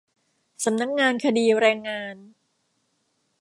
[0.65, 2.15] สำนักงานคดีแรงงาน